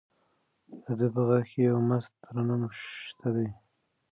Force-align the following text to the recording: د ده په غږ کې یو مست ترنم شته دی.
د 0.85 0.87
ده 0.99 1.07
په 1.13 1.21
غږ 1.27 1.43
کې 1.53 1.59
یو 1.69 1.77
مست 1.89 2.11
ترنم 2.23 2.61
شته 2.79 3.29
دی. 3.35 3.47